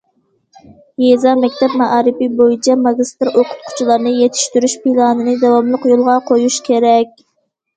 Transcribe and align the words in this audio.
يېزا 1.01 1.33
مەكتەپ 1.41 1.75
مائارىپى 1.81 2.29
بويىچە 2.39 2.77
ماگىستىر 2.85 3.31
ئوقۇتقۇچىلارنى 3.33 4.15
يېتىشتۈرۈش 4.23 4.75
پىلانىنى 4.87 5.37
داۋاملىق 5.45 5.87
يولغا 5.93 6.17
قويۇش 6.33 6.59
كېرەك. 6.71 7.15